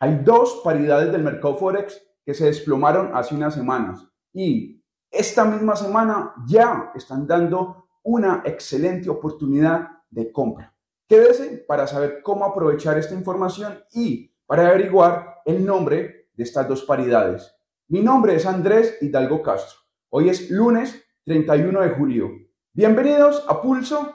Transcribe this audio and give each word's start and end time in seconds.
Hay 0.00 0.20
dos 0.24 0.60
paridades 0.62 1.10
del 1.10 1.24
mercado 1.24 1.56
Forex 1.56 2.00
que 2.24 2.32
se 2.32 2.46
desplomaron 2.46 3.16
hace 3.16 3.34
unas 3.34 3.54
semanas 3.54 4.06
y 4.32 4.80
esta 5.10 5.44
misma 5.44 5.74
semana 5.74 6.34
ya 6.46 6.92
están 6.94 7.26
dando 7.26 7.88
una 8.04 8.42
excelente 8.44 9.10
oportunidad 9.10 9.88
de 10.10 10.30
compra. 10.30 10.74
Quédese 11.08 11.64
para 11.66 11.86
saber 11.86 12.22
cómo 12.22 12.44
aprovechar 12.44 12.96
esta 12.96 13.14
información 13.14 13.82
y 13.92 14.30
para 14.46 14.68
averiguar 14.68 15.42
el 15.44 15.64
nombre 15.64 16.28
de 16.32 16.44
estas 16.44 16.68
dos 16.68 16.84
paridades. 16.84 17.52
Mi 17.88 18.00
nombre 18.00 18.36
es 18.36 18.46
Andrés 18.46 18.98
Hidalgo 19.00 19.42
Castro. 19.42 19.78
Hoy 20.10 20.28
es 20.28 20.50
lunes 20.50 21.02
31 21.24 21.80
de 21.80 21.90
julio. 21.90 22.30
Bienvenidos 22.72 23.44
a 23.48 23.60
Pulso 23.60 24.12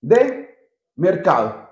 de 0.00 0.56
Mercado. 0.96 1.63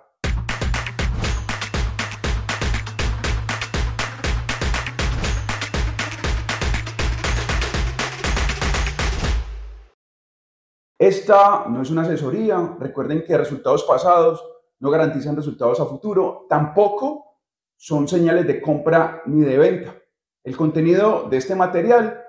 Esta 11.02 11.66
no 11.68 11.82
es 11.82 11.90
una 11.90 12.02
asesoría. 12.02 12.76
Recuerden 12.78 13.24
que 13.24 13.36
resultados 13.36 13.82
pasados 13.82 14.40
no 14.78 14.88
garantizan 14.88 15.34
resultados 15.34 15.80
a 15.80 15.86
futuro. 15.86 16.46
Tampoco 16.48 17.40
son 17.76 18.06
señales 18.06 18.46
de 18.46 18.62
compra 18.62 19.20
ni 19.26 19.40
de 19.40 19.58
venta. 19.58 19.96
El 20.44 20.56
contenido 20.56 21.26
de 21.28 21.38
este 21.38 21.56
material 21.56 22.22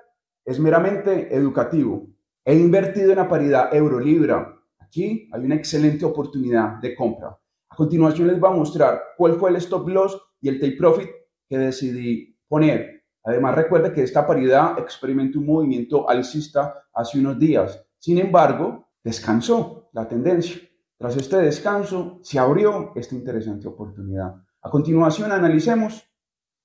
es 0.44 0.58
meramente 0.58 1.32
educativo. 1.36 2.08
He 2.44 2.56
invertido 2.56 3.12
en 3.12 3.18
la 3.18 3.28
paridad 3.28 3.72
euro-libra. 3.72 4.60
Aquí 4.80 5.30
hay 5.32 5.44
una 5.44 5.54
excelente 5.54 6.04
oportunidad 6.04 6.80
de 6.80 6.96
compra. 6.96 7.28
A 7.68 7.76
continuación 7.76 8.26
les 8.26 8.40
voy 8.40 8.50
a 8.50 8.56
mostrar 8.56 9.00
cuál 9.16 9.34
fue 9.34 9.50
el 9.50 9.56
stop 9.56 9.88
loss 9.88 10.20
y 10.40 10.48
el 10.48 10.58
take 10.58 10.76
profit 10.76 11.10
que 11.48 11.58
decidí 11.58 12.36
poner. 12.48 13.04
Además 13.22 13.54
recuerde 13.54 13.92
que 13.92 14.02
esta 14.02 14.26
paridad 14.26 14.80
experimentó 14.80 15.38
un 15.38 15.46
movimiento 15.46 16.10
alcista 16.10 16.88
hace 16.92 17.20
unos 17.20 17.38
días 17.38 17.80
sin 18.04 18.18
embargo, 18.18 18.90
descansó 19.02 19.88
la 19.94 20.06
tendencia. 20.06 20.60
Tras 20.98 21.16
este 21.16 21.38
descanso, 21.38 22.18
se 22.22 22.38
abrió 22.38 22.92
esta 22.96 23.14
interesante 23.14 23.66
oportunidad. 23.66 24.34
A 24.60 24.68
continuación, 24.68 25.32
analicemos 25.32 26.06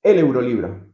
el 0.03 0.19
euro 0.19 0.41
libra. 0.41 0.85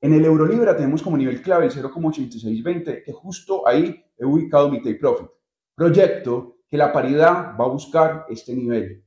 En 0.00 0.14
el 0.14 0.24
euro 0.24 0.46
libra 0.46 0.76
tenemos 0.76 1.02
como 1.02 1.16
nivel 1.16 1.42
clave 1.42 1.66
el 1.66 1.72
0,8620, 1.72 3.02
que 3.02 3.12
justo 3.12 3.66
ahí 3.66 4.04
he 4.16 4.24
ubicado 4.24 4.70
mi 4.70 4.80
take 4.80 5.00
profit. 5.00 5.26
Proyecto 5.74 6.58
que 6.68 6.76
la 6.76 6.92
paridad 6.92 7.56
va 7.60 7.64
a 7.64 7.68
buscar 7.68 8.24
este 8.28 8.54
nivel. 8.54 9.04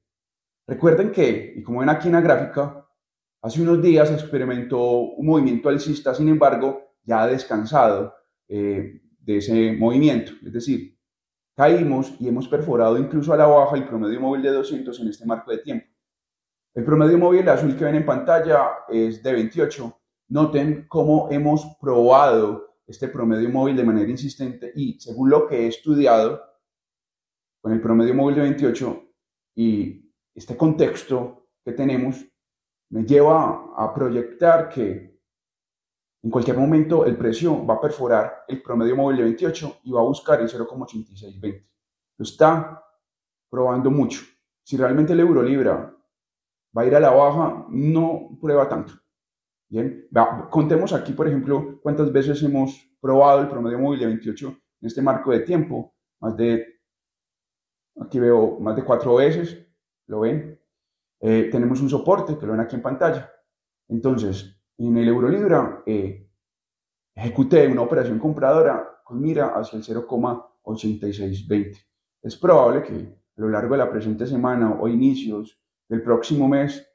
Recuerden 0.67 1.09
que, 1.09 1.53
y 1.55 1.63
como 1.63 1.79
ven 1.79 1.87
aquí 1.87 2.09
en 2.09 2.15
la 2.15 2.21
gráfica, 2.21 2.85
hace 3.41 3.61
unos 3.61 3.81
días 3.81 4.11
experimentó 4.11 4.81
un 4.81 5.25
movimiento 5.25 5.69
alcista, 5.69 6.13
sin 6.13 6.27
embargo, 6.27 6.97
ya 7.05 7.23
ha 7.23 7.27
descansado. 7.27 8.13
Eh, 8.49 9.01
de 9.21 9.37
ese 9.37 9.71
movimiento. 9.73 10.33
Es 10.43 10.53
decir, 10.53 10.97
caímos 11.55 12.13
y 12.19 12.27
hemos 12.27 12.47
perforado 12.47 12.97
incluso 12.97 13.33
a 13.33 13.37
la 13.37 13.47
baja 13.47 13.77
el 13.77 13.87
promedio 13.87 14.19
móvil 14.19 14.41
de 14.41 14.51
200 14.51 14.99
en 14.99 15.07
este 15.07 15.25
marco 15.25 15.51
de 15.51 15.59
tiempo. 15.59 15.87
El 16.73 16.85
promedio 16.85 17.17
móvil 17.17 17.47
azul 17.49 17.75
que 17.75 17.83
ven 17.83 17.95
en 17.95 18.05
pantalla 18.05 18.69
es 18.89 19.21
de 19.21 19.33
28. 19.33 19.99
Noten 20.29 20.85
cómo 20.87 21.27
hemos 21.31 21.65
probado 21.79 22.77
este 22.87 23.07
promedio 23.07 23.49
móvil 23.49 23.75
de 23.75 23.83
manera 23.83 24.09
insistente 24.09 24.71
y 24.75 24.99
según 24.99 25.29
lo 25.29 25.47
que 25.47 25.65
he 25.65 25.67
estudiado 25.67 26.41
con 27.61 27.73
el 27.73 27.81
promedio 27.81 28.13
móvil 28.15 28.35
de 28.35 28.41
28 28.41 29.03
y 29.55 30.11
este 30.33 30.55
contexto 30.55 31.47
que 31.63 31.73
tenemos 31.73 32.25
me 32.89 33.03
lleva 33.03 33.73
a 33.75 33.93
proyectar 33.93 34.69
que 34.69 35.10
en 36.23 36.29
cualquier 36.29 36.57
momento 36.57 37.05
el 37.05 37.17
precio 37.17 37.65
va 37.65 37.75
a 37.75 37.81
perforar 37.81 38.45
el 38.47 38.61
promedio 38.61 38.95
móvil 38.95 39.17
de 39.17 39.23
28 39.23 39.79
y 39.83 39.91
va 39.91 40.01
a 40.01 40.03
buscar 40.03 40.39
el 40.39 40.47
0,8620. 40.47 41.65
Lo 42.17 42.23
está 42.23 42.83
probando 43.49 43.89
mucho. 43.89 44.21
Si 44.63 44.77
realmente 44.77 45.13
el 45.13 45.19
euro 45.19 45.41
libra 45.41 45.95
va 46.77 46.81
a 46.81 46.85
ir 46.85 46.95
a 46.95 46.99
la 46.99 47.09
baja, 47.09 47.65
no 47.69 48.37
prueba 48.39 48.69
tanto. 48.69 48.93
Bien, 49.67 50.07
contemos 50.49 50.93
aquí, 50.93 51.13
por 51.13 51.27
ejemplo, 51.27 51.79
cuántas 51.81 52.11
veces 52.11 52.43
hemos 52.43 52.77
probado 52.99 53.41
el 53.41 53.47
promedio 53.47 53.79
móvil 53.79 53.99
de 54.01 54.05
28 54.05 54.47
en 54.47 54.87
este 54.87 55.01
marco 55.01 55.31
de 55.31 55.39
tiempo. 55.39 55.95
Más 56.19 56.37
de, 56.37 56.81
aquí 57.99 58.19
veo 58.19 58.59
más 58.59 58.75
de 58.75 58.83
cuatro 58.83 59.15
veces, 59.15 59.65
¿lo 60.07 60.19
ven? 60.19 60.59
Eh, 61.19 61.49
tenemos 61.51 61.81
un 61.81 61.89
soporte, 61.89 62.37
que 62.37 62.45
lo 62.45 62.51
ven 62.51 62.61
aquí 62.61 62.75
en 62.75 62.81
pantalla. 62.81 63.31
Entonces, 63.87 64.60
en 64.87 64.97
el 64.97 65.07
euro 65.07 65.29
libra 65.29 65.83
eh, 65.85 66.27
ejecuté 67.15 67.67
una 67.67 67.81
operación 67.81 68.19
compradora 68.19 69.01
con 69.03 69.21
mira 69.21 69.49
hacia 69.49 69.77
el 69.77 69.83
0,8620. 69.83 71.77
Es 72.21 72.35
probable 72.37 72.83
que 72.83 72.93
a 72.93 73.41
lo 73.41 73.49
largo 73.49 73.73
de 73.73 73.79
la 73.79 73.91
presente 73.91 74.25
semana 74.25 74.77
o 74.79 74.87
inicios 74.87 75.59
del 75.87 76.01
próximo 76.01 76.47
mes 76.47 76.87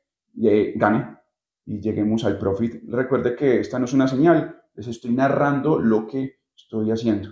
eh, 0.42 0.72
gane 0.76 1.16
y 1.64 1.80
lleguemos 1.80 2.24
al 2.24 2.38
profit. 2.38 2.82
Recuerde 2.88 3.34
que 3.34 3.60
esta 3.60 3.78
no 3.78 3.84
es 3.84 3.92
una 3.92 4.08
señal, 4.08 4.62
les 4.74 4.86
estoy 4.86 5.12
narrando 5.12 5.78
lo 5.78 6.06
que 6.06 6.40
estoy 6.54 6.90
haciendo. 6.90 7.30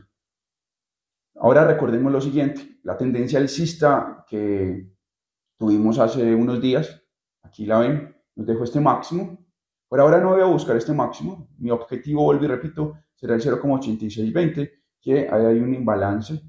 Ahora 1.37 1.65
recordemos 1.65 2.13
lo 2.13 2.21
siguiente, 2.21 2.79
la 2.83 2.97
tendencia 2.97 3.39
alcista 3.39 4.25
que 4.29 4.89
tuvimos 5.57 5.99
hace 5.99 6.35
unos 6.35 6.61
días, 6.61 7.03
aquí 7.43 7.67
la 7.67 7.81
ven, 7.81 8.17
nos 8.37 8.47
dejó 8.47 8.65
este 8.65 8.81
máximo, 8.81 9.44
por 9.89 10.01
ahora 10.01 10.21
no 10.21 10.31
voy 10.31 10.41
a 10.41 10.47
buscar 10.47 10.77
este 10.77 10.93
máximo. 10.93 11.49
Mi 11.59 11.71
objetivo, 11.71 12.25
vuelvo 12.25 12.45
y 12.45 12.49
repito, 12.49 12.99
será 13.15 13.35
el 13.35 13.43
0,8620, 13.43 14.71
que 15.01 15.29
ahí 15.31 15.45
hay 15.45 15.59
un 15.59 15.75
imbalance. 15.75 16.41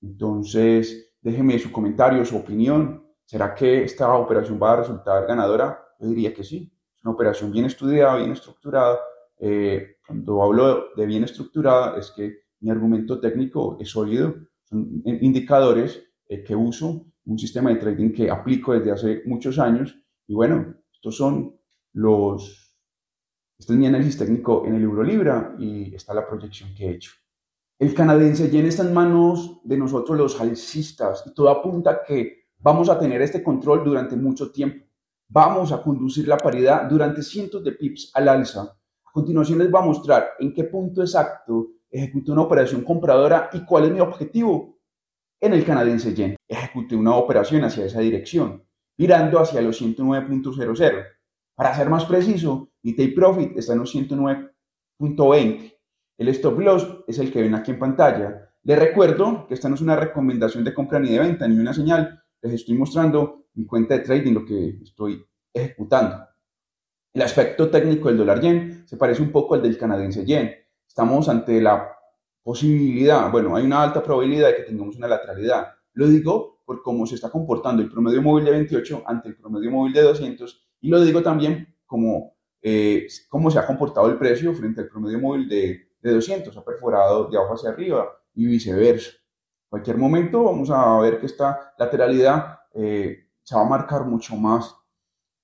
Entonces, 0.00 1.14
déjeme 1.20 1.58
su 1.58 1.72
comentario, 1.72 2.24
su 2.24 2.36
opinión. 2.36 3.06
¿Será 3.24 3.54
que 3.54 3.84
esta 3.84 4.14
operación 4.14 4.58
va 4.62 4.72
a 4.72 4.76
resultar 4.76 5.26
ganadora? 5.26 5.82
Yo 5.98 6.08
diría 6.08 6.34
que 6.34 6.44
sí. 6.44 6.72
Es 6.96 7.04
una 7.04 7.14
operación 7.14 7.50
bien 7.50 7.64
estudiada, 7.64 8.16
bien 8.16 8.32
estructurada. 8.32 8.98
Eh, 9.38 9.96
cuando 10.06 10.42
hablo 10.42 10.94
de 10.94 11.06
bien 11.06 11.24
estructurada, 11.24 11.98
es 11.98 12.12
que 12.12 12.42
mi 12.60 12.70
argumento 12.70 13.18
técnico 13.18 13.76
es 13.80 13.90
sólido. 13.90 14.34
Son 14.64 15.02
indicadores 15.04 16.02
eh, 16.28 16.44
que 16.44 16.54
uso, 16.54 17.06
un 17.24 17.38
sistema 17.38 17.70
de 17.70 17.76
trading 17.76 18.12
que 18.12 18.30
aplico 18.30 18.72
desde 18.72 18.92
hace 18.92 19.22
muchos 19.26 19.58
años. 19.58 19.96
Y 20.26 20.34
bueno, 20.34 20.74
estos 20.92 21.16
son 21.16 21.56
los 21.92 22.61
este 23.62 23.74
es 23.74 23.78
mi 23.78 23.86
análisis 23.86 24.18
técnico 24.18 24.64
en 24.66 24.74
el 24.74 24.82
Eurolibra 24.82 25.54
y 25.56 25.94
está 25.94 26.12
la 26.12 26.26
proyección 26.26 26.74
que 26.74 26.84
he 26.84 26.90
hecho. 26.90 27.12
El 27.78 27.94
canadiense 27.94 28.50
yen 28.50 28.66
está 28.66 28.82
en 28.82 28.92
manos 28.92 29.60
de 29.62 29.76
nosotros 29.76 30.18
los 30.18 30.40
alcistas 30.40 31.22
y 31.26 31.32
todo 31.32 31.48
apunta 31.48 32.00
que 32.04 32.48
vamos 32.58 32.90
a 32.90 32.98
tener 32.98 33.22
este 33.22 33.40
control 33.40 33.84
durante 33.84 34.16
mucho 34.16 34.50
tiempo. 34.50 34.84
Vamos 35.28 35.70
a 35.70 35.80
conducir 35.80 36.26
la 36.26 36.38
paridad 36.38 36.90
durante 36.90 37.22
cientos 37.22 37.62
de 37.62 37.70
pips 37.70 38.10
al 38.14 38.30
alza. 38.30 38.62
A 38.62 39.12
continuación 39.12 39.60
les 39.60 39.70
voy 39.70 39.80
a 39.80 39.84
mostrar 39.84 40.30
en 40.40 40.52
qué 40.52 40.64
punto 40.64 41.00
exacto 41.00 41.68
ejecuté 41.88 42.32
una 42.32 42.42
operación 42.42 42.82
compradora 42.82 43.48
y 43.52 43.64
cuál 43.64 43.84
es 43.84 43.92
mi 43.92 44.00
objetivo. 44.00 44.80
En 45.40 45.52
el 45.52 45.64
canadiense 45.64 46.12
yen 46.12 46.34
ejecuté 46.48 46.96
una 46.96 47.14
operación 47.14 47.62
hacia 47.62 47.84
esa 47.84 48.00
dirección, 48.00 48.64
mirando 48.96 49.38
hacia 49.38 49.62
los 49.62 49.80
109.00. 49.80 51.21
Para 51.54 51.74
ser 51.74 51.88
más 51.90 52.04
preciso, 52.04 52.70
mi 52.82 52.94
take 52.94 53.12
profit 53.12 53.56
está 53.56 53.74
en 53.74 53.80
un 53.80 53.86
109.20. 53.86 55.78
El 56.18 56.28
stop 56.28 56.58
loss 56.58 57.04
es 57.06 57.18
el 57.18 57.32
que 57.32 57.42
ven 57.42 57.54
aquí 57.54 57.72
en 57.72 57.78
pantalla. 57.78 58.50
Les 58.62 58.78
recuerdo 58.78 59.46
que 59.46 59.54
esta 59.54 59.68
no 59.68 59.74
es 59.74 59.80
una 59.80 59.96
recomendación 59.96 60.64
de 60.64 60.72
compra 60.72 60.98
ni 61.00 61.10
de 61.10 61.18
venta, 61.18 61.48
ni 61.48 61.58
una 61.58 61.74
señal. 61.74 62.22
Les 62.40 62.54
estoy 62.54 62.76
mostrando 62.76 63.46
mi 63.54 63.66
cuenta 63.66 63.94
de 63.94 64.00
trading, 64.00 64.32
lo 64.32 64.44
que 64.44 64.78
estoy 64.82 65.24
ejecutando. 65.52 66.26
El 67.12 67.22
aspecto 67.22 67.68
técnico 67.68 68.08
del 68.08 68.18
dólar 68.18 68.40
yen 68.40 68.86
se 68.86 68.96
parece 68.96 69.22
un 69.22 69.30
poco 69.30 69.54
al 69.54 69.62
del 69.62 69.76
canadiense 69.76 70.24
yen. 70.24 70.50
Estamos 70.86 71.28
ante 71.28 71.60
la 71.60 71.92
posibilidad, 72.42 73.30
bueno, 73.30 73.54
hay 73.54 73.64
una 73.64 73.82
alta 73.82 74.02
probabilidad 74.02 74.48
de 74.48 74.56
que 74.56 74.62
tengamos 74.62 74.96
una 74.96 75.08
lateralidad. 75.08 75.68
Lo 75.92 76.08
digo 76.08 76.62
por 76.64 76.82
cómo 76.82 77.06
se 77.06 77.16
está 77.16 77.30
comportando 77.30 77.82
el 77.82 77.90
promedio 77.90 78.22
móvil 78.22 78.46
de 78.46 78.50
28 78.52 79.02
ante 79.06 79.28
el 79.28 79.36
promedio 79.36 79.70
móvil 79.70 79.92
de 79.92 80.02
200 80.02 80.71
y 80.82 80.88
lo 80.88 81.00
digo 81.00 81.22
también 81.22 81.74
como 81.86 82.34
eh, 82.60 83.06
cómo 83.28 83.50
se 83.50 83.58
ha 83.58 83.66
comportado 83.66 84.08
el 84.08 84.18
precio 84.18 84.52
frente 84.52 84.82
al 84.82 84.88
promedio 84.88 85.18
móvil 85.18 85.48
de, 85.48 85.88
de 86.02 86.12
200, 86.12 86.54
ha 86.56 86.64
perforado 86.64 87.28
de 87.30 87.36
abajo 87.38 87.54
hacia 87.54 87.70
arriba 87.70 88.08
y 88.34 88.46
viceversa. 88.46 89.10
En 89.10 89.68
cualquier 89.70 89.96
momento 89.96 90.44
vamos 90.44 90.70
a 90.70 91.00
ver 91.00 91.18
que 91.18 91.26
esta 91.26 91.72
lateralidad 91.78 92.58
eh, 92.74 93.28
se 93.42 93.54
va 93.54 93.62
a 93.62 93.68
marcar 93.68 94.04
mucho 94.04 94.36
más. 94.36 94.74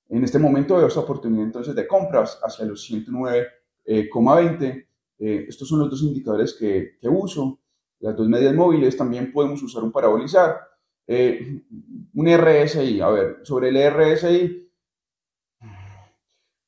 En 0.09 0.25
este 0.25 0.39
momento 0.39 0.77
veo 0.77 0.89
esta 0.89 1.01
oportunidad 1.01 1.45
entonces 1.45 1.75
de 1.75 1.87
compras 1.87 2.39
hacia 2.43 2.67
los 2.67 2.91
109,20. 2.91 4.87
Eh, 5.21 5.47
estos 5.49 5.69
son 5.69 5.81
los 5.81 5.91
dos 5.91 6.03
indicadores 6.03 6.55
que, 6.55 6.99
que, 7.01 7.09
uso. 7.09 7.61
Las 8.01 8.17
dos 8.17 8.29
medias 8.29 8.55
móviles 8.55 8.97
también 8.97 9.33
podemos 9.33 9.63
usar 9.63 9.83
un 9.83 9.93
parabolizar. 9.93 10.61
un 11.09 12.27
RSI, 12.27 13.01
a 13.01 13.09
ver, 13.09 13.41
sobre 13.43 13.69
el 13.69 13.93
RSI 13.93 14.68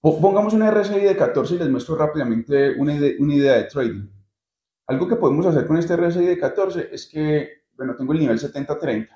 Pongamos 0.03 0.55
una 0.55 0.71
RSI 0.71 1.01
de 1.01 1.15
14 1.15 1.55
y 1.57 1.59
les 1.59 1.69
muestro 1.69 1.95
rápidamente 1.95 2.75
una, 2.79 2.95
una 3.19 3.35
idea 3.35 3.57
de 3.57 3.65
trading. 3.65 4.09
Algo 4.87 5.07
que 5.07 5.17
podemos 5.17 5.45
hacer 5.45 5.67
con 5.67 5.77
este 5.77 5.95
RSI 5.95 6.25
de 6.25 6.39
14 6.39 6.89
es 6.91 7.07
que, 7.07 7.65
bueno, 7.77 7.95
tengo 7.95 8.15
el 8.15 8.21
nivel 8.21 8.39
70-30. 8.39 9.11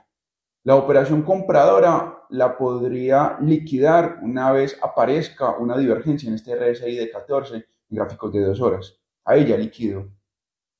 La 0.65 0.77
operación 0.77 1.23
compradora 1.23 2.27
la 2.29 2.59
podría 2.59 3.39
liquidar 3.41 4.19
una 4.21 4.53
vez 4.53 4.79
aparezca 4.83 5.57
una 5.57 5.79
divergencia 5.79 6.29
en 6.29 6.35
este 6.35 6.55
RSI 6.55 6.97
de 6.97 7.11
14 7.11 7.55
en 7.57 7.65
gráficos 7.89 8.31
de 8.35 8.45
dos 8.45 8.61
horas. 8.61 8.95
Ahí 9.25 9.47
ya 9.47 9.57
liquido. 9.57 10.11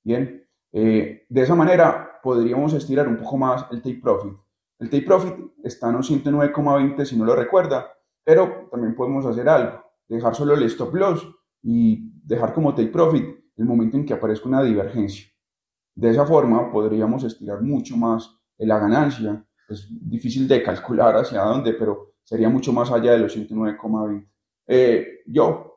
Bien, 0.03 0.47
eh, 0.73 1.25
de 1.27 1.43
esa 1.43 1.55
manera 1.55 2.21
podríamos 2.23 2.75
estirar 2.75 3.09
un 3.09 3.17
poco 3.17 3.39
más 3.39 3.65
el 3.71 3.81
take 3.81 4.01
profit. 4.03 4.35
El 4.79 4.91
take 4.91 5.07
profit 5.07 5.35
está 5.63 5.89
en 5.89 5.97
109,20 5.97 7.07
si 7.07 7.17
no 7.17 7.25
lo 7.25 7.35
recuerda, 7.35 7.91
pero 8.23 8.69
también 8.71 8.95
podemos 8.95 9.25
hacer 9.25 9.49
algo 9.49 9.84
dejar 10.09 10.35
solo 10.35 10.55
el 10.55 10.63
stop 10.65 10.95
loss 10.95 11.27
y 11.63 12.13
dejar 12.25 12.53
como 12.53 12.75
take 12.75 12.89
profit 12.89 13.25
el 13.57 13.65
momento 13.65 13.97
en 13.97 14.05
que 14.05 14.15
aparezca 14.15 14.49
una 14.49 14.63
divergencia. 14.63 15.27
De 15.95 16.11
esa 16.11 16.27
forma 16.27 16.71
podríamos 16.73 17.23
estirar 17.25 17.63
mucho 17.63 17.97
más 17.97 18.37
la 18.59 18.79
ganancia. 18.79 19.45
Es 19.69 19.89
difícil 19.91 20.49
de 20.49 20.63
calcular 20.63 21.17
hacia 21.17 21.43
dónde, 21.43 21.75
pero 21.75 22.15
sería 22.23 22.49
mucho 22.49 22.73
más 22.73 22.91
allá 22.91 23.13
de 23.13 23.19
los 23.19 23.37
109,20. 23.37 24.29
Eh, 24.67 25.21
yo 25.27 25.77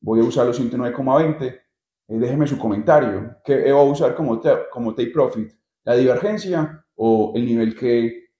voy 0.00 0.20
a 0.20 0.24
usar 0.24 0.46
los 0.46 0.60
109,20. 0.60 1.44
Eh, 1.44 1.62
déjeme 2.08 2.46
su 2.46 2.58
comentario. 2.58 3.36
¿Qué 3.44 3.72
voy 3.72 3.88
a 3.88 3.92
usar 3.92 4.14
como, 4.14 4.40
como 4.70 4.94
take 4.94 5.10
profit? 5.10 5.52
¿La 5.84 5.94
divergencia 5.94 6.84
o 6.96 7.32
el 7.34 7.44
nivel 7.44 7.74
que, 7.76 8.30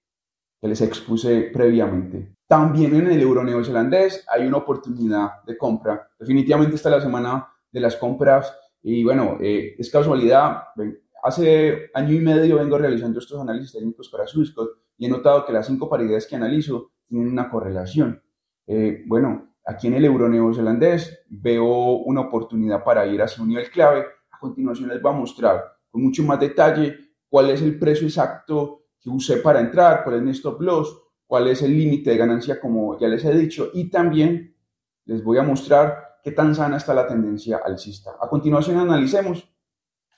que 0.59 0.67
les 0.67 0.81
expuse 0.81 1.49
previamente? 1.53 2.38
También 2.49 2.95
en 2.95 3.05
el 3.11 3.21
euro 3.21 3.43
neozelandés 3.43 4.25
hay 4.27 4.47
una 4.47 4.57
oportunidad 4.57 5.43
de 5.45 5.55
compra. 5.55 6.09
Definitivamente 6.19 6.77
está 6.77 6.89
la 6.89 6.99
semana 6.99 7.47
de 7.71 7.79
las 7.79 7.95
compras 7.95 8.51
y 8.81 9.03
bueno, 9.03 9.37
eh, 9.39 9.75
es 9.77 9.91
casualidad. 9.91 10.63
Hace 11.21 11.91
año 11.93 12.11
y 12.11 12.19
medio 12.19 12.55
vengo 12.55 12.79
realizando 12.79 13.19
estos 13.19 13.39
análisis 13.39 13.73
técnicos 13.73 14.09
para 14.09 14.25
Swissquote 14.25 14.79
y 14.97 15.05
he 15.05 15.09
notado 15.09 15.45
que 15.45 15.53
las 15.53 15.67
cinco 15.67 15.87
paridades 15.87 16.25
que 16.25 16.37
analizo 16.37 16.93
tienen 17.07 17.29
una 17.29 17.51
correlación. 17.51 18.19
Eh, 18.65 19.03
bueno, 19.05 19.53
aquí 19.63 19.85
en 19.85 19.93
el 19.93 20.05
euro 20.05 20.27
neozelandés 20.27 21.23
veo 21.29 21.97
una 21.97 22.21
oportunidad 22.21 22.83
para 22.83 23.05
ir 23.05 23.21
hacia 23.21 23.43
un 23.43 23.49
nivel 23.49 23.69
clave. 23.69 24.05
A 24.31 24.39
continuación 24.39 24.89
les 24.89 24.99
voy 24.99 25.11
a 25.13 25.17
mostrar 25.17 25.63
con 25.91 26.01
mucho 26.01 26.23
más 26.23 26.39
detalle 26.39 26.97
cuál 27.29 27.51
es 27.51 27.61
el 27.61 27.77
precio 27.77 28.07
exacto 28.07 28.85
que 28.99 29.11
usé 29.11 29.37
para 29.37 29.59
entrar, 29.59 30.03
cuál 30.03 30.15
es 30.15 30.23
mi 30.23 30.31
stop 30.31 30.59
loss, 30.61 31.08
cuál 31.29 31.47
es 31.47 31.61
el 31.61 31.77
límite 31.77 32.09
de 32.09 32.17
ganancia, 32.17 32.59
como 32.59 32.97
ya 32.97 33.07
les 33.07 33.23
he 33.23 33.31
dicho, 33.31 33.69
y 33.75 33.91
también 33.91 34.55
les 35.05 35.23
voy 35.23 35.37
a 35.37 35.43
mostrar 35.43 36.17
qué 36.23 36.31
tan 36.31 36.55
sana 36.55 36.77
está 36.77 36.91
la 36.95 37.05
tendencia 37.05 37.61
alcista. 37.63 38.15
A 38.19 38.27
continuación 38.27 38.79
analicemos 38.79 39.47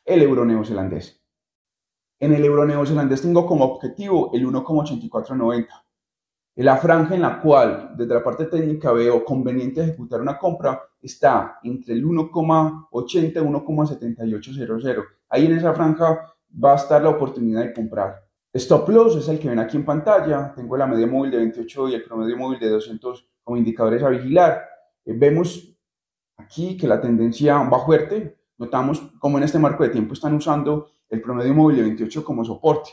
el 0.06 0.22
euro 0.22 0.46
neozelandés. 0.46 1.22
En 2.18 2.34
el 2.34 2.46
euro 2.46 2.66
neozelandés 2.66 3.22
tengo 3.22 3.46
como 3.46 3.66
objetivo 3.66 4.32
el 4.34 4.48
1,8490. 4.48 5.68
La 6.56 6.78
franja 6.78 7.16
en 7.16 7.24
la 7.24 7.42
cual 7.42 7.92
desde 7.98 8.14
la 8.14 8.24
parte 8.24 8.46
técnica 8.46 8.94
veo 8.94 9.26
conveniente 9.26 9.82
ejecutar 9.82 10.22
una 10.22 10.38
compra 10.38 10.82
está 11.02 11.60
entre 11.64 11.94
el 11.94 12.06
1,80 12.06 13.36
y 13.36 14.32
1,7800. 14.32 15.04
Ahí 15.28 15.46
en 15.46 15.58
esa 15.58 15.74
franja 15.74 16.36
va 16.64 16.72
a 16.72 16.78
estar 16.78 17.04
la 17.04 17.10
oportunidad 17.10 17.64
de 17.64 17.74
comprar. 17.74 18.31
Stop 18.54 18.90
loss 18.90 19.16
es 19.16 19.30
el 19.30 19.40
que 19.40 19.48
ven 19.48 19.60
aquí 19.60 19.78
en 19.78 19.86
pantalla. 19.86 20.54
Tengo 20.54 20.76
la 20.76 20.86
media 20.86 21.08
móvil 21.08 21.32
de 21.32 21.38
28 21.38 21.90
y 21.90 21.96
el 21.96 22.04
promedio 22.04 22.38
móvil 22.38 22.60
de 22.60 22.70
200 22.70 23.30
como 23.44 23.56
indicadores 23.56 24.04
a 24.04 24.10
vigilar. 24.10 24.68
Eh, 25.06 25.14
vemos 25.16 25.74
aquí 26.36 26.76
que 26.76 26.86
la 26.86 27.00
tendencia 27.00 27.58
va 27.60 27.86
fuerte. 27.86 28.40
Notamos 28.58 29.02
como 29.20 29.38
en 29.38 29.46
este 29.46 29.58
marco 29.58 29.84
de 29.84 29.90
tiempo 29.90 30.14
están 30.14 30.36
usando 30.36 30.90
el 31.10 31.22
promedio 31.22 31.54
móvil 31.54 31.78
de 31.78 31.84
28 31.84 32.26
como 32.26 32.44
soporte. 32.44 32.92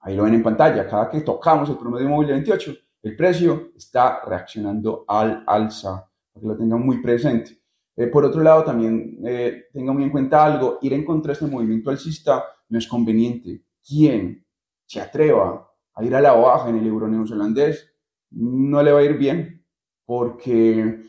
Ahí 0.00 0.14
lo 0.14 0.24
ven 0.24 0.34
en 0.34 0.42
pantalla. 0.42 0.86
Cada 0.86 1.08
que 1.08 1.22
tocamos 1.22 1.70
el 1.70 1.78
promedio 1.78 2.10
móvil 2.10 2.28
de 2.28 2.34
28, 2.34 2.72
el 3.02 3.16
precio 3.16 3.72
está 3.74 4.20
reaccionando 4.26 5.04
al 5.08 5.42
alza, 5.46 6.06
que 6.38 6.46
lo 6.46 6.54
tengan 6.54 6.84
muy 6.84 7.00
presente. 7.00 7.62
Eh, 7.96 8.08
por 8.08 8.26
otro 8.26 8.42
lado, 8.42 8.62
también 8.62 9.20
eh, 9.24 9.64
tengan 9.72 9.94
muy 9.94 10.04
en 10.04 10.10
cuenta 10.10 10.44
algo, 10.44 10.78
ir 10.82 10.92
en 10.92 11.04
contra 11.04 11.30
de 11.30 11.32
este 11.32 11.46
movimiento 11.46 11.88
alcista 11.88 12.44
no 12.68 12.78
es 12.78 12.86
conveniente. 12.86 13.62
¿Quién 13.82 14.45
se 14.86 15.00
atreva 15.00 15.70
a 15.94 16.04
ir 16.04 16.14
a 16.14 16.20
la 16.20 16.32
baja 16.32 16.68
en 16.68 16.76
el 16.76 16.86
euro 16.86 17.08
neozelandés, 17.08 17.90
no 18.30 18.82
le 18.82 18.92
va 18.92 19.00
a 19.00 19.04
ir 19.04 19.16
bien, 19.16 19.64
porque 20.04 21.00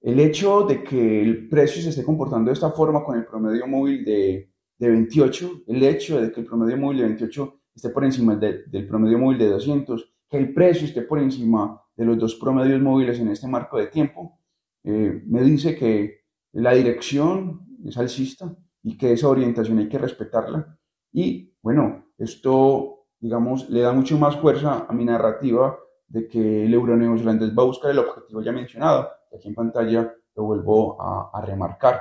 el 0.00 0.20
hecho 0.20 0.62
de 0.62 0.82
que 0.82 1.22
el 1.22 1.48
precio 1.48 1.82
se 1.82 1.90
esté 1.90 2.04
comportando 2.04 2.48
de 2.48 2.54
esta 2.54 2.70
forma 2.70 3.04
con 3.04 3.16
el 3.16 3.26
promedio 3.26 3.66
móvil 3.66 4.04
de, 4.04 4.50
de 4.78 4.88
28, 4.88 5.62
el 5.66 5.82
hecho 5.82 6.20
de 6.20 6.32
que 6.32 6.40
el 6.40 6.46
promedio 6.46 6.76
móvil 6.76 6.98
de 6.98 7.04
28 7.04 7.60
esté 7.74 7.90
por 7.90 8.04
encima 8.04 8.36
del 8.36 8.86
promedio 8.86 9.18
móvil 9.18 9.38
de 9.38 9.48
200, 9.48 10.14
que 10.28 10.36
el 10.36 10.52
precio 10.52 10.86
esté 10.86 11.02
por 11.02 11.18
encima 11.18 11.80
de 11.96 12.04
los 12.04 12.18
dos 12.18 12.34
promedios 12.36 12.80
móviles 12.80 13.18
en 13.18 13.28
este 13.28 13.48
marco 13.48 13.78
de 13.78 13.88
tiempo, 13.88 14.38
eh, 14.84 15.22
me 15.26 15.42
dice 15.42 15.76
que 15.76 16.22
la 16.52 16.74
dirección 16.74 17.66
es 17.84 17.96
alcista 17.96 18.56
y 18.82 18.96
que 18.96 19.12
esa 19.12 19.28
orientación 19.28 19.78
hay 19.78 19.88
que 19.88 19.98
respetarla. 19.98 20.78
Y 21.12 21.54
bueno, 21.62 22.07
esto, 22.18 23.06
digamos, 23.20 23.70
le 23.70 23.80
da 23.80 23.92
mucho 23.92 24.18
más 24.18 24.36
fuerza 24.36 24.86
a 24.88 24.92
mi 24.92 25.04
narrativa 25.04 25.78
de 26.08 26.26
que 26.26 26.64
el 26.64 26.74
euro 26.74 26.96
neozelandés 26.96 27.56
va 27.56 27.62
a 27.62 27.66
buscar 27.66 27.90
el 27.92 27.98
objetivo 28.00 28.42
ya 28.42 28.52
mencionado, 28.52 29.08
aquí 29.34 29.48
en 29.48 29.54
pantalla 29.54 30.14
lo 30.34 30.44
vuelvo 30.44 31.00
a, 31.00 31.40
remarcar. 31.44 32.00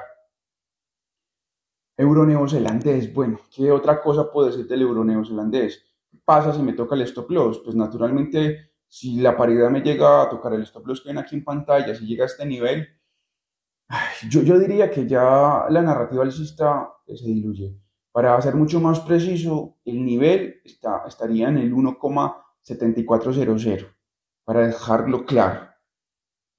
Euro 1.97 2.25
neozelandés, 2.25 3.13
bueno, 3.13 3.39
¿qué 3.53 3.71
otra 3.71 4.01
cosa 4.01 4.31
puedo 4.31 4.47
decir 4.47 4.67
del 4.67 4.81
euro 4.81 5.03
neozelandés? 5.03 5.83
¿Qué 6.09 6.17
pasa 6.23 6.53
si 6.53 6.61
me 6.61 6.73
toca 6.73 6.95
el 6.95 7.01
stop 7.01 7.29
loss? 7.31 7.59
Pues 7.59 7.75
naturalmente, 7.75 8.71
si 8.87 9.19
la 9.19 9.35
paridad 9.35 9.69
me 9.69 9.81
llega 9.81 10.23
a 10.23 10.29
tocar 10.29 10.53
el 10.53 10.63
stop 10.63 10.87
loss 10.87 11.01
que 11.01 11.09
ven 11.09 11.17
aquí 11.17 11.35
en 11.35 11.43
pantalla, 11.43 11.95
si 11.95 12.05
llega 12.05 12.23
a 12.23 12.27
este 12.27 12.45
nivel, 12.45 12.87
yo, 14.29 14.41
yo 14.41 14.59
diría 14.59 14.89
que 14.89 15.07
ya 15.07 15.65
la 15.69 15.81
narrativa 15.81 16.23
alcista 16.23 16.93
se 17.07 17.25
diluye. 17.25 17.86
Para 18.17 18.41
ser 18.41 18.55
mucho 18.55 18.81
más 18.81 18.99
preciso, 19.01 19.77
el 19.85 20.03
nivel 20.03 20.59
está, 20.65 21.03
estaría 21.07 21.49
en 21.49 21.59
el 21.59 21.71
1,7400, 21.71 23.85
para 24.43 24.65
dejarlo 24.65 25.23
claro. 25.23 25.69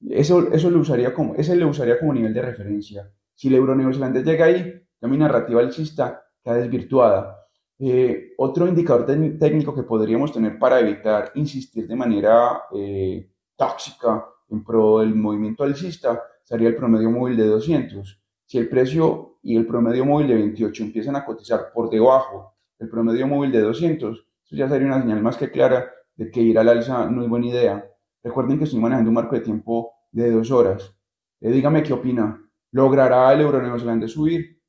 Eso, 0.09 0.53
eso 0.53 0.71
lo 0.71 0.79
usaría 0.79 1.13
como, 1.13 1.35
ese 1.35 1.57
lo 1.57 1.67
usaría 1.67 1.99
como 1.99 2.15
nivel 2.15 2.33
de 2.33 2.43
referencia. 2.43 3.13
Si 3.35 3.49
el 3.49 3.57
euro 3.57 3.75
neozelandés 3.75 4.25
llega 4.25 4.45
ahí, 4.45 4.73
ya 5.01 5.09
mi 5.09 5.17
narrativa 5.17 5.61
alcista 5.61 6.23
queda 6.45 6.59
desvirtuada. 6.59 7.45
Eh, 7.81 8.35
otro 8.39 8.69
indicador 8.69 9.05
técnico 9.05 9.75
que 9.75 9.83
podríamos 9.83 10.33
tener 10.33 10.61
para 10.61 10.79
evitar 10.79 11.33
insistir 11.35 11.89
de 11.89 11.97
manera 11.97 12.67
eh, 12.73 13.33
tóxica 13.57 14.29
en 14.49 14.63
pro 14.63 15.01
del 15.01 15.17
movimiento 15.17 15.65
alcista 15.65 16.23
sería 16.45 16.69
el 16.69 16.77
promedio 16.77 17.11
móvil 17.11 17.37
de 17.37 17.49
200. 17.49 18.28
Si 18.49 18.57
el 18.57 18.67
precio 18.71 19.37
y 19.43 19.59
el 19.59 19.67
promedio 19.67 20.07
móvil 20.07 20.29
de 20.29 20.35
28 20.37 20.85
empiezan 20.85 21.17
a 21.17 21.25
cotizar 21.27 21.71
por 21.71 21.91
debajo 21.91 22.55
del 22.79 22.89
promedio 22.89 23.27
móvil 23.27 23.53
de 23.53 23.61
200, 23.61 24.19
eso 24.19 24.57
ya 24.57 24.67
sería 24.67 24.87
una 24.87 25.03
señal 25.03 25.21
más 25.21 25.37
que 25.37 25.51
clara 25.51 25.93
de 26.17 26.31
que 26.31 26.41
ir 26.41 26.59
al 26.59 26.71
alza 26.71 27.11
no 27.11 27.23
es 27.23 27.29
buena 27.29 27.47
idea. 27.47 27.87
Recuerden 28.23 28.57
que 28.57 28.65
estoy 28.65 28.81
manejando 28.81 29.11
un 29.11 29.17
marco 29.17 29.35
de 29.35 29.43
tiempo 29.43 29.93
de 30.11 30.31
dos 30.31 30.51
horas. 30.51 30.97
Eh, 31.43 31.51
dígame 31.51 31.83
qué 31.83 31.93
opina. 31.93 32.43
¿Logrará 32.73 33.31
el 33.35 33.43
euro 33.43 33.61
neozelandés 33.61 34.13
subir? 34.13 34.63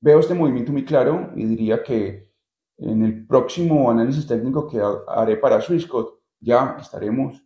Veo 0.00 0.18
este 0.18 0.32
movimiento 0.32 0.72
muy 0.72 0.86
claro 0.86 1.32
y 1.36 1.44
diría 1.44 1.82
que 1.82 2.32
en 2.78 3.04
el 3.04 3.26
próximo 3.26 3.90
análisis 3.90 4.26
técnico 4.26 4.66
que 4.66 4.80
haré 5.06 5.36
para 5.36 5.60
Swissquote 5.60 6.18
ya 6.40 6.78
estaremos 6.80 7.44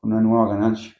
con 0.00 0.14
una 0.14 0.22
nueva 0.22 0.54
ganancia. 0.54 0.94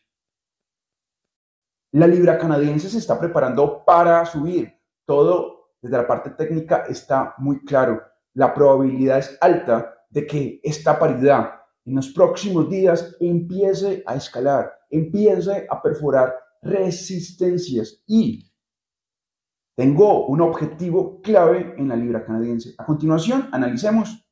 La 1.94 2.06
libra 2.06 2.38
canadiense 2.38 2.88
se 2.88 2.96
está 2.96 3.20
preparando 3.20 3.84
para 3.84 4.24
subir. 4.24 4.72
Todo 5.04 5.72
desde 5.82 5.98
la 5.98 6.06
parte 6.06 6.30
técnica 6.30 6.84
está 6.88 7.34
muy 7.36 7.62
claro. 7.64 8.00
La 8.32 8.54
probabilidad 8.54 9.18
es 9.18 9.36
alta 9.42 9.94
de 10.08 10.26
que 10.26 10.60
esta 10.62 10.98
paridad 10.98 11.50
en 11.84 11.96
los 11.96 12.08
próximos 12.08 12.70
días 12.70 13.14
empiece 13.20 14.02
a 14.06 14.14
escalar, 14.14 14.72
empiece 14.88 15.66
a 15.68 15.82
perforar 15.82 16.34
resistencias 16.62 18.02
y 18.06 18.50
tengo 19.76 20.26
un 20.28 20.40
objetivo 20.40 21.20
clave 21.20 21.74
en 21.76 21.88
la 21.88 21.96
libra 21.96 22.24
canadiense. 22.24 22.74
A 22.78 22.86
continuación, 22.86 23.50
analicemos 23.52 24.26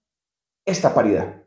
esta 0.64 0.94
paridad. 0.94 1.44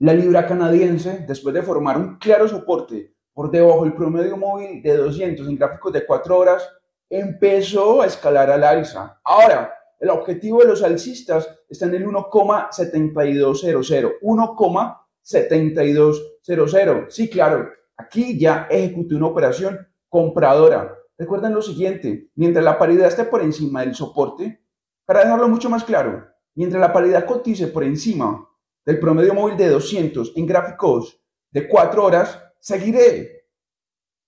La 0.00 0.12
libra 0.12 0.44
canadiense, 0.48 1.24
después 1.28 1.54
de 1.54 1.62
formar 1.62 1.98
un 1.98 2.18
claro 2.18 2.48
soporte 2.48 3.14
por 3.32 3.50
debajo 3.50 3.84
del 3.84 3.94
promedio 3.94 4.36
móvil 4.36 4.82
de 4.82 4.96
200 4.96 5.48
en 5.48 5.56
gráficos 5.56 5.92
de 5.92 6.06
4 6.06 6.38
horas, 6.38 6.68
empezó 7.08 8.02
a 8.02 8.06
escalar 8.06 8.50
al 8.50 8.64
alza. 8.64 9.18
Ahora, 9.24 9.72
el 9.98 10.10
objetivo 10.10 10.60
de 10.60 10.68
los 10.68 10.82
alcistas 10.82 11.48
está 11.68 11.86
en 11.86 11.94
el 11.94 12.06
1,7200. 12.06 14.18
1,7200. 14.20 17.06
Sí, 17.08 17.30
claro, 17.30 17.70
aquí 17.96 18.38
ya 18.38 18.66
ejecuté 18.68 19.14
una 19.14 19.28
operación 19.28 19.88
compradora. 20.08 20.98
Recuerden 21.16 21.54
lo 21.54 21.62
siguiente, 21.62 22.28
mientras 22.34 22.64
la 22.64 22.78
paridad 22.78 23.06
esté 23.06 23.22
por 23.24 23.40
encima 23.42 23.82
del 23.82 23.94
soporte, 23.94 24.60
para 25.04 25.20
dejarlo 25.20 25.46
mucho 25.48 25.70
más 25.70 25.84
claro, 25.84 26.26
mientras 26.54 26.80
la 26.80 26.92
paridad 26.92 27.26
cotice 27.26 27.68
por 27.68 27.84
encima 27.84 28.44
del 28.84 28.98
promedio 28.98 29.34
móvil 29.34 29.56
de 29.56 29.68
200 29.68 30.32
en 30.34 30.46
gráficos 30.46 31.22
de 31.50 31.68
4 31.68 32.04
horas, 32.04 32.42
seguiré 32.62 33.48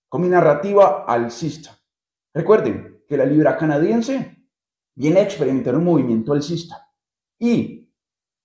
con 0.09 0.21
mi 0.21 0.27
narrativa 0.27 1.05
alcista. 1.07 1.79
Recuerden 2.33 3.03
que 3.07 3.15
la 3.15 3.25
libra 3.25 3.57
canadiense 3.57 4.45
viene 4.93 5.21
a 5.21 5.23
experimentar 5.23 5.73
un 5.75 5.85
movimiento 5.85 6.33
alcista 6.33 6.91
y 7.39 7.89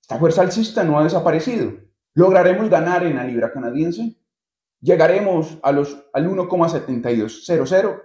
esta 0.00 0.16
fuerza 0.16 0.42
alcista 0.42 0.84
no 0.84 0.98
ha 0.98 1.04
desaparecido. 1.04 1.72
¿Lograremos 2.14 2.70
ganar 2.70 3.04
en 3.04 3.16
la 3.16 3.24
libra 3.24 3.52
canadiense? 3.52 4.16
¿Llegaremos 4.80 5.58
a 5.62 5.72
los, 5.72 6.08
al 6.12 6.28
1,7200? 6.28 8.00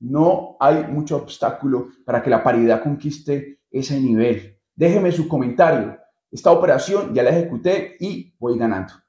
No 0.00 0.58
hay 0.60 0.84
mucho 0.84 1.16
obstáculo 1.16 1.88
para 2.04 2.22
que 2.22 2.30
la 2.30 2.42
paridad 2.42 2.82
conquiste 2.82 3.62
ese 3.70 3.98
nivel. 3.98 4.60
Déjeme 4.74 5.10
su 5.10 5.26
comentario. 5.26 5.98
Esta 6.30 6.50
operación 6.50 7.14
ya 7.14 7.22
la 7.22 7.30
ejecuté 7.30 7.96
y 7.98 8.36
voy 8.38 8.58
ganando. 8.58 9.03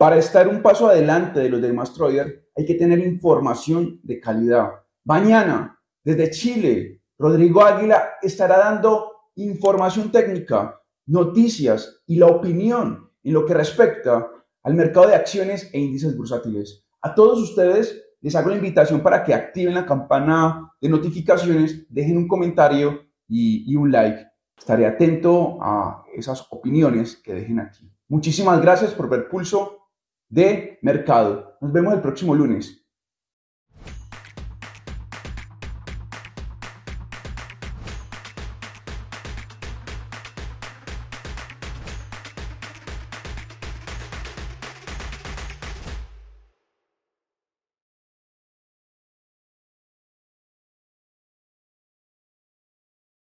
Para 0.00 0.16
estar 0.16 0.48
un 0.48 0.62
paso 0.62 0.88
adelante 0.88 1.40
de 1.40 1.50
los 1.50 1.60
demás 1.60 1.92
traders 1.92 2.32
hay 2.56 2.64
que 2.64 2.74
tener 2.74 2.98
información 3.00 4.00
de 4.02 4.18
calidad. 4.18 4.70
Mañana, 5.04 5.78
desde 6.02 6.30
Chile, 6.30 7.02
Rodrigo 7.18 7.62
Águila 7.62 8.12
estará 8.22 8.56
dando 8.56 9.12
información 9.34 10.10
técnica, 10.10 10.80
noticias 11.04 12.02
y 12.06 12.16
la 12.16 12.28
opinión 12.28 13.10
en 13.22 13.34
lo 13.34 13.44
que 13.44 13.52
respecta 13.52 14.26
al 14.62 14.72
mercado 14.72 15.08
de 15.08 15.16
acciones 15.16 15.68
e 15.70 15.78
índices 15.78 16.16
bursátiles. 16.16 16.82
A 17.02 17.14
todos 17.14 17.38
ustedes 17.38 18.02
les 18.22 18.34
hago 18.34 18.48
la 18.48 18.56
invitación 18.56 19.02
para 19.02 19.22
que 19.22 19.34
activen 19.34 19.74
la 19.74 19.84
campana 19.84 20.72
de 20.80 20.88
notificaciones, 20.88 21.86
dejen 21.90 22.16
un 22.16 22.26
comentario 22.26 23.02
y, 23.28 23.70
y 23.70 23.76
un 23.76 23.92
like. 23.92 24.26
Estaré 24.56 24.86
atento 24.86 25.58
a 25.60 26.04
esas 26.14 26.46
opiniones 26.50 27.16
que 27.16 27.34
dejen 27.34 27.60
aquí. 27.60 27.90
Muchísimas 28.10 28.60
gracias 28.60 28.92
por 28.92 29.08
ver 29.08 29.28
Pulso 29.28 29.86
de 30.28 30.80
Mercado. 30.82 31.56
Nos 31.60 31.72
vemos 31.72 31.94
el 31.94 32.00
próximo 32.00 32.34
lunes. 32.34 32.84